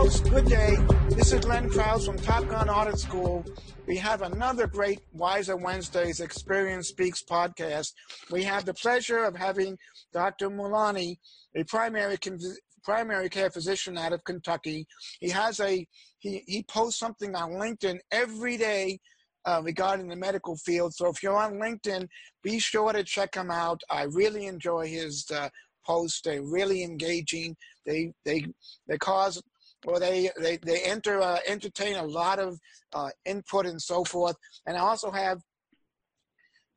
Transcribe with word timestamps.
folks. 0.00 0.20
Good 0.20 0.46
day. 0.46 0.76
This 1.10 1.32
is 1.32 1.44
Glenn 1.44 1.68
Krause 1.68 2.06
from 2.06 2.16
Top 2.16 2.48
Gun 2.48 2.70
Audit 2.70 2.98
School. 2.98 3.44
We 3.86 3.96
have 3.98 4.22
another 4.22 4.66
great 4.66 5.00
Wiser 5.12 5.56
Wednesdays 5.56 6.20
Experience 6.20 6.88
Speaks 6.88 7.22
podcast. 7.22 7.92
We 8.30 8.42
have 8.44 8.64
the 8.64 8.72
pleasure 8.72 9.24
of 9.24 9.36
having 9.36 9.76
Dr. 10.12 10.48
Moolani, 10.48 11.18
a 11.54 11.64
primary 11.64 12.16
primary 12.82 13.28
care 13.28 13.50
physician 13.50 13.98
out 13.98 14.14
of 14.14 14.24
Kentucky. 14.24 14.86
He 15.20 15.28
has 15.30 15.60
a 15.60 15.86
he 16.18 16.44
he 16.46 16.62
posts 16.62 16.98
something 16.98 17.34
on 17.34 17.52
LinkedIn 17.52 17.98
every 18.10 18.56
day 18.56 19.00
uh, 19.44 19.60
regarding 19.62 20.08
the 20.08 20.16
medical 20.16 20.56
field. 20.56 20.94
So 20.94 21.08
if 21.08 21.22
you're 21.22 21.36
on 21.36 21.54
LinkedIn, 21.54 22.08
be 22.42 22.58
sure 22.58 22.92
to 22.92 23.04
check 23.04 23.34
him 23.34 23.50
out. 23.50 23.82
I 23.90 24.04
really 24.04 24.46
enjoy 24.46 24.86
his 24.86 25.26
uh, 25.30 25.50
posts. 25.84 26.22
They're 26.22 26.42
really 26.42 26.82
engaging. 26.84 27.56
They 27.84 28.12
they 28.24 28.46
they 28.88 28.96
cause 28.96 29.42
or 29.86 29.98
they 29.98 30.30
they 30.38 30.58
they 30.58 30.82
enter 30.82 31.20
uh, 31.20 31.38
entertain 31.46 31.96
a 31.96 32.04
lot 32.04 32.38
of 32.38 32.58
uh, 32.92 33.10
input 33.24 33.66
and 33.66 33.80
so 33.80 34.04
forth. 34.04 34.36
And 34.66 34.76
I 34.76 34.80
also 34.80 35.10
have 35.10 35.40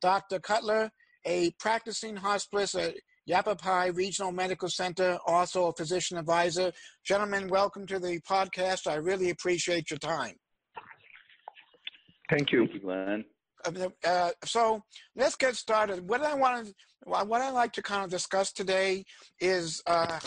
Dr. 0.00 0.38
Cutler, 0.38 0.90
a 1.24 1.50
practicing 1.58 2.16
hospice 2.16 2.74
at 2.74 2.94
Yavapai 3.26 3.90
Regional 3.90 4.32
Medical 4.32 4.68
Center, 4.68 5.18
also 5.26 5.68
a 5.68 5.72
physician 5.72 6.18
advisor. 6.18 6.72
Gentlemen, 7.04 7.48
welcome 7.48 7.86
to 7.86 7.98
the 7.98 8.20
podcast. 8.20 8.86
I 8.86 8.96
really 8.96 9.30
appreciate 9.30 9.90
your 9.90 9.98
time. 9.98 10.34
Thank 12.28 12.52
you. 12.52 12.66
Thank 12.66 12.74
you, 12.74 12.80
Glenn. 12.80 13.24
Uh, 13.64 13.88
uh 14.06 14.30
so 14.44 14.82
let's 15.16 15.36
get 15.36 15.56
started. 15.56 16.06
What 16.06 16.22
I 16.22 16.34
want 16.34 16.66
to, 16.66 16.74
what 17.06 17.40
I 17.40 17.50
like 17.50 17.72
to 17.74 17.82
kind 17.82 18.04
of 18.04 18.10
discuss 18.10 18.52
today 18.52 19.04
is 19.40 19.82
uh, 19.86 20.20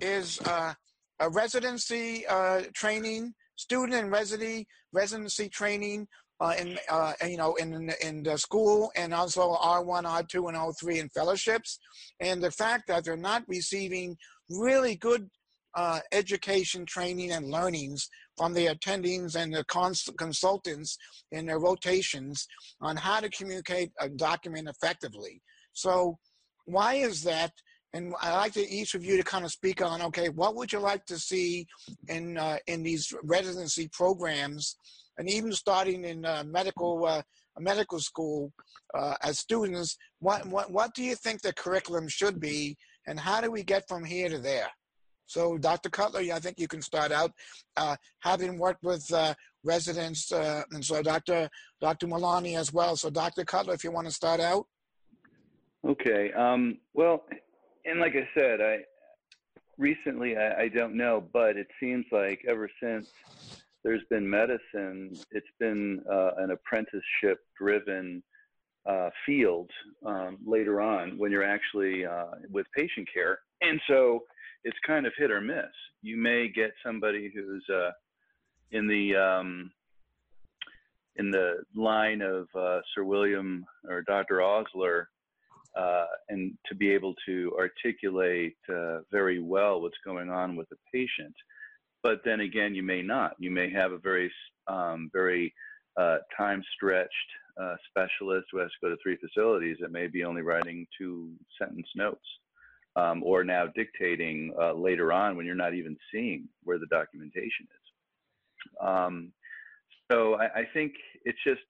is 0.00 0.40
uh, 0.40 0.74
a 1.20 1.28
residency 1.28 2.26
uh, 2.26 2.62
training, 2.74 3.34
student 3.56 3.94
and 3.94 4.10
residency 4.10 4.66
residency 4.92 5.48
training 5.48 6.06
uh, 6.40 6.54
in 6.58 6.78
uh, 6.90 7.12
you 7.26 7.36
know 7.36 7.54
in 7.54 7.92
in 8.04 8.22
the 8.22 8.36
school 8.36 8.90
and 8.96 9.14
also 9.14 9.54
R1, 9.54 10.04
R2, 10.04 10.48
and 10.48 10.56
O3 10.56 10.96
in 11.00 11.08
fellowships, 11.10 11.78
and 12.20 12.42
the 12.42 12.50
fact 12.50 12.88
that 12.88 13.04
they're 13.04 13.16
not 13.16 13.44
receiving 13.46 14.16
really 14.50 14.96
good 14.96 15.28
uh, 15.74 16.00
education, 16.12 16.84
training, 16.84 17.30
and 17.32 17.50
learnings 17.50 18.08
from 18.36 18.52
the 18.52 18.66
attendings 18.66 19.36
and 19.36 19.54
the 19.54 19.64
cons- 19.64 20.08
consultants 20.18 20.98
in 21.30 21.46
their 21.46 21.58
rotations 21.58 22.46
on 22.80 22.96
how 22.96 23.20
to 23.20 23.30
communicate 23.30 23.90
a 24.00 24.08
document 24.08 24.68
effectively. 24.68 25.40
So, 25.72 26.18
why 26.64 26.94
is 26.94 27.22
that? 27.22 27.52
And 27.94 28.14
I'd 28.22 28.36
like 28.36 28.52
to 28.54 28.68
each 28.68 28.94
of 28.94 29.04
you 29.04 29.16
to 29.16 29.22
kind 29.22 29.44
of 29.44 29.50
speak 29.50 29.82
on, 29.82 30.00
okay, 30.02 30.30
what 30.30 30.54
would 30.56 30.72
you 30.72 30.78
like 30.78 31.04
to 31.06 31.18
see 31.18 31.66
in 32.08 32.38
uh, 32.38 32.58
in 32.66 32.82
these 32.82 33.12
residency 33.22 33.88
programs, 33.92 34.76
and 35.18 35.28
even 35.28 35.52
starting 35.52 36.04
in 36.04 36.24
uh, 36.24 36.42
medical 36.46 37.04
uh, 37.04 37.22
medical 37.58 38.00
school 38.00 38.50
uh, 38.94 39.14
as 39.22 39.38
students, 39.38 39.98
what, 40.20 40.46
what 40.46 40.70
what 40.70 40.94
do 40.94 41.02
you 41.02 41.14
think 41.14 41.42
the 41.42 41.52
curriculum 41.52 42.08
should 42.08 42.40
be, 42.40 42.76
and 43.06 43.20
how 43.20 43.42
do 43.42 43.50
we 43.50 43.62
get 43.62 43.86
from 43.88 44.04
here 44.04 44.30
to 44.30 44.38
there? 44.38 44.68
So, 45.26 45.56
Dr. 45.56 45.88
Cutler, 45.88 46.20
I 46.20 46.40
think 46.40 46.58
you 46.58 46.68
can 46.68 46.82
start 46.82 47.10
out, 47.10 47.32
uh, 47.76 47.96
having 48.20 48.58
worked 48.58 48.82
with 48.82 49.10
uh, 49.12 49.34
residents, 49.64 50.30
and 50.30 50.84
so 50.84 51.02
Dr. 51.02 51.48
Dr. 51.80 52.06
Moolani 52.06 52.58
as 52.58 52.72
well. 52.72 52.96
So, 52.96 53.08
Dr. 53.08 53.44
Cutler, 53.44 53.74
if 53.74 53.84
you 53.84 53.92
want 53.92 54.06
to 54.06 54.12
start 54.12 54.40
out. 54.40 54.66
Okay. 55.86 56.32
Um, 56.32 56.78
well, 56.94 57.24
and 57.84 58.00
like 58.00 58.14
I 58.14 58.28
said, 58.38 58.60
I 58.60 58.78
recently 59.78 60.36
I, 60.36 60.62
I 60.62 60.68
don't 60.68 60.96
know, 60.96 61.24
but 61.32 61.56
it 61.56 61.68
seems 61.80 62.06
like 62.12 62.40
ever 62.48 62.70
since 62.82 63.10
there's 63.84 64.02
been 64.10 64.28
medicine, 64.28 65.12
it's 65.30 65.46
been 65.58 66.02
uh, 66.10 66.30
an 66.38 66.50
apprenticeship 66.52 67.40
driven 67.58 68.22
uh, 68.86 69.10
field 69.26 69.70
um, 70.06 70.38
later 70.44 70.80
on 70.80 71.18
when 71.18 71.30
you're 71.30 71.44
actually 71.44 72.04
uh, 72.04 72.26
with 72.50 72.66
patient 72.76 73.08
care. 73.12 73.38
And 73.60 73.80
so 73.88 74.20
it's 74.64 74.76
kind 74.86 75.06
of 75.06 75.12
hit 75.16 75.30
or 75.30 75.40
miss. 75.40 75.64
You 76.02 76.16
may 76.16 76.48
get 76.48 76.72
somebody 76.84 77.32
who's 77.34 77.64
uh, 77.72 77.90
in 78.70 78.86
the 78.86 79.16
um, 79.16 79.70
in 81.16 81.30
the 81.30 81.56
line 81.76 82.22
of 82.22 82.46
uh, 82.58 82.80
Sir 82.94 83.04
William 83.04 83.64
or 83.88 84.02
Dr. 84.02 84.42
Osler 84.42 85.08
uh, 85.78 86.06
and 86.28 86.56
to 86.66 86.74
be 86.74 86.90
able 86.90 87.14
to 87.26 87.56
articulate 87.58 88.56
uh, 88.68 88.98
very 89.10 89.40
well 89.40 89.80
what's 89.80 89.96
going 90.04 90.30
on 90.30 90.56
with 90.56 90.68
the 90.68 90.76
patient. 90.92 91.34
But 92.02 92.20
then 92.24 92.40
again, 92.40 92.74
you 92.74 92.82
may 92.82 93.02
not. 93.02 93.36
You 93.38 93.50
may 93.50 93.70
have 93.70 93.92
a 93.92 93.98
very, 93.98 94.30
um, 94.66 95.10
very 95.12 95.54
uh, 95.96 96.18
time 96.36 96.62
stretched 96.74 97.10
uh, 97.60 97.76
specialist 97.88 98.46
who 98.50 98.58
has 98.58 98.70
to 98.70 98.86
go 98.86 98.90
to 98.90 98.96
three 99.02 99.16
facilities 99.16 99.76
that 99.80 99.92
may 99.92 100.08
be 100.08 100.24
only 100.24 100.42
writing 100.42 100.86
two 100.98 101.32
sentence 101.60 101.88
notes. 101.96 102.26
Um, 102.94 103.22
or 103.24 103.42
now 103.42 103.68
dictating 103.74 104.52
uh, 104.60 104.74
later 104.74 105.14
on 105.14 105.34
when 105.34 105.46
you're 105.46 105.54
not 105.54 105.72
even 105.72 105.96
seeing 106.12 106.46
where 106.62 106.78
the 106.78 106.84
documentation 106.90 107.64
is. 107.64 108.86
Um, 108.86 109.32
so 110.10 110.34
I, 110.34 110.60
I 110.60 110.68
think 110.74 110.92
it's 111.24 111.38
just 111.42 111.62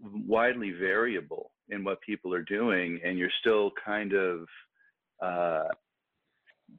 widely 0.00 0.70
variable 0.70 1.50
in 1.68 1.84
what 1.84 2.00
people 2.00 2.32
are 2.32 2.42
doing, 2.42 3.00
and 3.04 3.18
you're 3.18 3.30
still 3.40 3.72
kind 3.84 4.12
of 4.12 4.46
uh, 5.22 5.68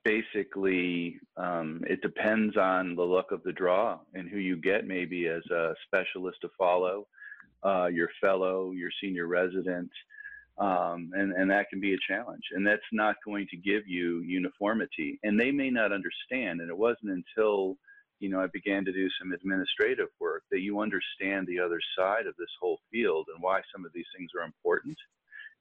basically 0.04 1.20
um, 1.38 1.82
it 1.88 2.02
depends 2.02 2.58
on 2.58 2.96
the 2.96 3.04
luck 3.04 3.32
of 3.32 3.44
the 3.44 3.52
draw 3.52 4.00
and 4.14 4.30
who 4.30 4.38
you 4.38 4.56
get 4.56 4.88
maybe 4.88 5.28
as 5.28 5.44
a 5.52 5.74
specialist 5.86 6.38
to 6.42 6.50
follow, 6.58 7.08
uh, 7.64 7.88
your 7.88 8.10
fellow, 8.22 8.72
your 8.72 8.90
senior 9.02 9.28
resident. 9.28 9.90
Um, 10.58 11.12
and, 11.14 11.32
and 11.32 11.50
that 11.52 11.70
can 11.70 11.80
be 11.80 11.94
a 11.94 11.98
challenge. 12.06 12.44
And 12.52 12.68
that's 12.68 12.82
not 12.92 13.16
going 13.26 13.48
to 13.50 13.56
give 13.56 13.88
you 13.88 14.20
uniformity. 14.20 15.18
And 15.24 15.40
they 15.40 15.52
may 15.52 15.70
not 15.70 15.94
understand. 15.94 16.60
And 16.60 16.70
it 16.70 16.78
wasn't 16.78 17.24
until 17.38 17.78
you 18.20 18.30
know, 18.30 18.42
I 18.42 18.48
began 18.52 18.86
to 18.86 18.92
do 18.92 19.08
some 19.20 19.32
administrative 19.32 20.10
work, 20.20 20.44
that 20.52 20.60
you 20.62 20.80
understand 20.80 21.48
the 21.48 21.60
other 21.60 21.80
side 21.98 22.28
of 22.28 22.36
this 22.38 22.50
whole 22.62 22.80
field 22.92 23.28
and 23.34 23.42
why 23.42 23.62
some 23.74 23.86
of 23.86 23.92
these 23.94 24.06
things 24.16 24.32
are 24.38 24.46
important 24.46 24.98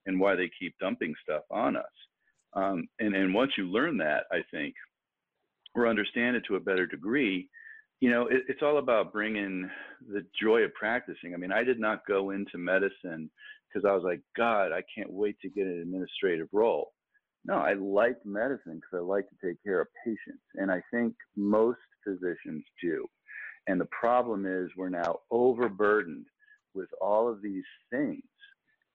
and 0.07 0.21
why 0.21 0.35
they 0.35 0.51
keep 0.59 0.75
dumping 0.79 1.15
stuff 1.23 1.43
on 1.51 1.77
us. 1.77 1.85
Um, 2.55 2.89
and, 2.99 3.15
and 3.15 3.35
once 3.35 3.53
you 3.57 3.67
learn 3.67 3.97
that, 3.99 4.25
I 4.33 4.39
think, 4.51 4.75
or 5.75 5.87
understand 5.87 6.37
it 6.37 6.45
to 6.49 6.57
a 6.57 6.61
better 6.61 6.87
degree, 6.87 7.49
you 8.01 8.11
know, 8.11 8.27
it, 8.27 8.43
it's 8.49 8.63
all 8.63 8.79
about 8.79 9.13
bringing 9.13 9.69
the 10.09 10.25
joy 10.41 10.63
of 10.63 10.75
practicing. 10.75 11.35
I 11.35 11.37
mean, 11.37 11.53
I 11.53 11.63
did 11.63 11.79
not 11.79 12.07
go 12.07 12.31
into 12.31 12.57
medicine 12.59 13.31
because 13.69 13.89
I 13.89 13.93
was 13.93 14.03
like, 14.05 14.21
God, 14.37 14.73
I 14.73 14.83
can't 14.95 15.13
wait 15.13 15.37
to 15.41 15.49
get 15.49 15.67
an 15.67 15.81
administrative 15.81 16.49
role. 16.53 16.93
No, 17.45 17.55
I 17.55 17.75
like 17.75 18.17
medicine 18.25 18.81
because 18.81 18.95
I 18.95 18.99
like 18.99 19.27
to 19.29 19.47
take 19.47 19.63
care 19.63 19.81
of 19.81 19.89
patients. 20.05 20.43
And 20.55 20.71
I 20.71 20.83
think 20.91 21.15
most 21.37 21.79
physicians 22.09 22.65
do. 22.83 23.07
And 23.67 23.81
the 23.81 23.89
problem 24.01 24.47
is 24.47 24.71
we're 24.77 24.89
now 24.89 25.21
overburdened 25.31 26.27
with 26.75 26.89
all 27.01 27.29
of 27.29 27.43
these 27.43 27.65
things, 27.91 28.23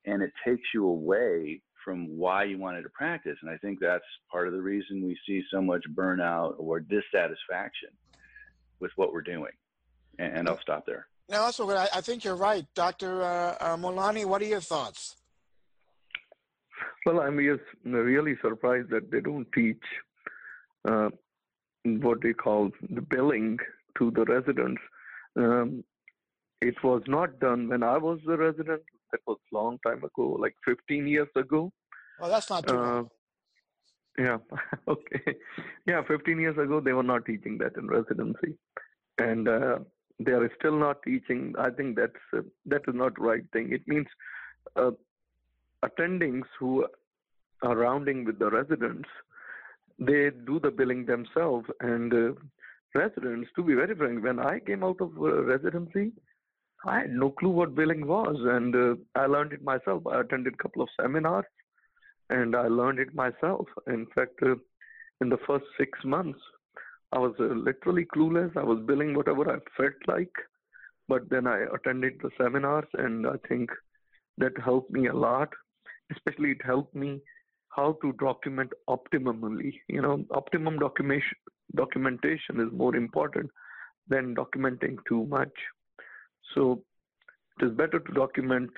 and 0.05 0.21
it 0.23 0.31
takes 0.45 0.63
you 0.73 0.87
away 0.87 1.61
from 1.83 2.17
why 2.17 2.45
you 2.45 2.57
wanted 2.57 2.83
to 2.83 2.89
practice. 2.89 3.37
And 3.41 3.51
I 3.51 3.57
think 3.57 3.79
that's 3.79 4.03
part 4.31 4.47
of 4.47 4.53
the 4.53 4.61
reason 4.61 5.05
we 5.05 5.17
see 5.27 5.43
so 5.51 5.61
much 5.61 5.83
burnout 5.93 6.55
or 6.57 6.79
dissatisfaction 6.79 7.89
with 8.79 8.91
what 8.95 9.13
we're 9.13 9.21
doing. 9.21 9.51
And, 10.19 10.47
I'll 10.47 10.59
stop 10.61 10.85
there. 10.85 11.07
No, 11.29 11.41
also, 11.41 11.69
I 11.69 12.01
think 12.01 12.23
you're 12.23 12.35
right. 12.35 12.65
Dr. 12.75 13.23
Uh, 13.23 13.55
uh, 13.59 13.77
Moolani, 13.77 14.25
what 14.25 14.41
are 14.41 14.45
your 14.45 14.61
thoughts? 14.61 15.15
Well, 17.05 17.19
I'm 17.19 17.37
just 17.37 17.63
really 17.83 18.37
surprised 18.41 18.89
that 18.91 19.11
they 19.11 19.19
don't 19.19 19.47
teach 19.53 19.81
uh, 20.87 21.09
what 21.85 22.21
they 22.21 22.33
call 22.33 22.71
the 22.89 23.01
billing 23.01 23.57
to 23.97 24.11
the 24.11 24.25
residents. 24.25 24.81
Um, 25.35 25.83
it 26.61 26.81
was 26.83 27.01
not 27.07 27.39
done 27.39 27.67
when 27.67 27.83
I 27.83 27.97
was 27.97 28.19
the 28.25 28.37
resident. 28.37 28.81
That 29.11 29.21
was 29.27 29.37
a 29.51 29.55
long 29.55 29.79
time 29.85 30.03
ago, 30.03 30.37
like 30.39 30.55
15 30.65 31.07
years 31.07 31.27
ago. 31.35 31.71
Oh, 32.19 32.29
that's 32.29 32.49
not 32.49 32.65
too 32.65 32.75
uh, 32.75 33.03
Yeah, 34.17 34.37
okay. 34.87 35.35
Yeah, 35.85 36.01
15 36.07 36.39
years 36.39 36.57
ago, 36.57 36.79
they 36.79 36.93
were 36.93 37.03
not 37.03 37.25
teaching 37.25 37.57
that 37.59 37.75
in 37.77 37.87
residency. 37.87 38.55
And 39.19 39.47
uh, 39.47 39.79
they 40.19 40.31
are 40.31 40.49
still 40.57 40.77
not 40.79 41.03
teaching. 41.03 41.53
I 41.59 41.69
think 41.69 41.95
that's 41.95 42.13
uh, 42.35 42.41
that 42.65 42.81
is 42.87 42.95
not 42.95 43.15
the 43.15 43.21
right 43.21 43.43
thing. 43.51 43.71
It 43.71 43.87
means 43.87 44.07
uh, 44.75 44.91
attendings 45.83 46.45
who 46.59 46.87
are 47.61 47.75
rounding 47.75 48.25
with 48.25 48.39
the 48.39 48.49
residents 48.49 49.09
they 50.05 50.29
do 50.45 50.59
the 50.59 50.71
billing 50.71 51.05
themselves. 51.05 51.67
And 51.79 52.13
uh, 52.13 52.33
residents, 52.95 53.49
to 53.55 53.63
be 53.63 53.73
very 53.73 53.95
frank, 53.95 54.23
when 54.23 54.39
I 54.39 54.59
came 54.59 54.83
out 54.83 55.01
of 55.01 55.11
uh, 55.17 55.43
residency, 55.43 56.11
I 56.85 56.99
had 56.99 57.11
no 57.11 57.29
clue 57.31 57.49
what 57.49 57.75
billing 57.75 58.05
was, 58.07 58.35
and 58.39 58.75
uh, 58.75 58.95
I 59.15 59.25
learned 59.25 59.53
it 59.53 59.63
myself. 59.63 60.03
I 60.05 60.19
attended 60.19 60.55
a 60.55 60.63
couple 60.63 60.81
of 60.81 60.89
seminars, 60.99 61.45
and 62.29 62.55
I 62.55 62.67
learned 62.67 62.99
it 62.99 63.15
myself. 63.15 63.67
In 63.87 64.05
fact, 64.13 64.39
uh, 64.41 64.55
in 65.21 65.29
the 65.29 65.37
first 65.47 65.65
six 65.77 65.97
months, 66.03 66.39
I 67.13 67.19
was 67.19 67.33
uh, 67.39 67.43
literally 67.43 68.05
clueless. 68.05 68.55
I 68.57 68.63
was 68.63 68.83
billing 68.85 69.15
whatever 69.15 69.49
I 69.49 69.59
felt 69.77 69.93
like, 70.07 70.33
but 71.07 71.29
then 71.29 71.47
I 71.47 71.65
attended 71.73 72.19
the 72.21 72.31
seminars, 72.37 72.87
and 72.95 73.27
I 73.27 73.35
think 73.47 73.69
that 74.39 74.51
helped 74.63 74.91
me 74.91 75.07
a 75.07 75.13
lot. 75.13 75.49
Especially, 76.11 76.51
it 76.51 76.65
helped 76.65 76.93
me 76.93 77.21
how 77.75 77.97
to 78.01 78.13
document 78.13 78.71
optimally. 78.87 79.73
You 79.87 80.01
know, 80.01 80.25
optimum 80.31 80.79
documentation 80.79 81.37
documentation 81.75 82.59
is 82.59 82.71
more 82.71 82.95
important 82.95 83.49
than 84.07 84.35
documenting 84.35 84.97
too 85.07 85.25
much. 85.25 85.53
So 86.53 86.83
it 87.59 87.65
is 87.65 87.71
better 87.71 87.99
to 87.99 88.13
document 88.13 88.69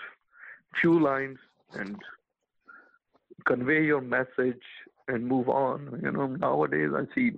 few 0.82 1.00
lines 1.00 1.38
and 1.74 1.98
convey 3.46 3.84
your 3.84 4.02
message 4.02 4.62
and 5.08 5.26
move 5.26 5.50
on. 5.50 6.00
You 6.04 6.12
know, 6.12 6.28
nowadays 6.28 6.90
I 6.96 7.04
see 7.14 7.32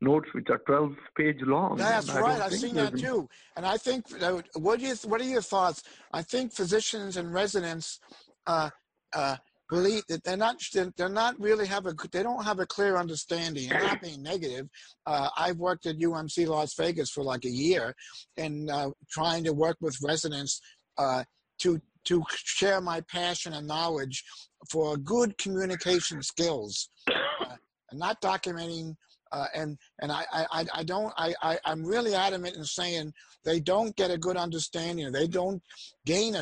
notes 0.00 0.28
which 0.34 0.48
are 0.50 0.58
12 0.58 0.92
page 1.16 1.40
long. 1.42 1.76
That's 1.76 2.12
right. 2.12 2.40
I've 2.40 2.52
seen 2.52 2.74
that 2.74 2.98
too. 2.98 3.28
And 3.56 3.64
I 3.64 3.76
think, 3.76 4.06
what, 4.54 4.80
do 4.80 4.86
you, 4.86 4.94
what 5.04 5.20
are 5.20 5.24
your 5.24 5.42
thoughts? 5.42 5.84
I 6.12 6.22
think 6.22 6.52
physicians 6.52 7.16
and 7.16 7.32
residents 7.32 8.00
uh, 8.46 8.70
uh, 9.14 9.36
believe 9.72 10.04
that 10.08 10.22
they're 10.24 10.36
not, 10.46 10.56
they're 10.96 11.08
not 11.22 11.34
really 11.40 11.66
have 11.66 11.86
a, 11.86 11.94
they 12.12 12.22
don't 12.22 12.44
have 12.44 12.60
a 12.60 12.66
clear 12.66 12.96
understanding. 13.04 13.70
And 13.70 13.82
not 13.82 14.02
being 14.02 14.22
negative, 14.22 14.68
uh, 15.06 15.28
I've 15.36 15.56
worked 15.68 15.86
at 15.86 15.98
UMC 15.98 16.46
Las 16.46 16.74
Vegas 16.74 17.10
for 17.10 17.22
like 17.24 17.44
a 17.44 17.50
year 17.66 17.94
and 18.36 18.70
uh, 18.70 18.90
trying 19.10 19.44
to 19.44 19.52
work 19.52 19.76
with 19.80 19.96
residents 20.02 20.60
uh, 20.98 21.24
to, 21.62 21.80
to 22.04 22.22
share 22.58 22.80
my 22.80 23.00
passion 23.02 23.52
and 23.54 23.66
knowledge 23.66 24.22
for 24.70 24.96
good 24.96 25.30
communication 25.38 26.22
skills 26.22 26.88
uh, 27.10 27.56
and 27.90 27.98
not 27.98 28.20
documenting 28.20 28.94
uh, 29.32 29.46
and 29.54 29.78
and 30.02 30.12
I, 30.12 30.24
I- 30.32 30.66
I 30.74 30.82
don't 30.84 31.12
I, 31.16 31.34
I 31.42 31.58
I'm 31.64 31.82
really 31.84 32.14
adamant 32.14 32.54
in 32.56 32.64
saying 32.64 33.12
they 33.44 33.60
don't 33.60 33.96
get 33.96 34.10
a 34.10 34.18
good 34.18 34.36
understanding. 34.36 35.10
They 35.10 35.26
don't 35.26 35.60
gain 36.04 36.30
a 36.30 36.30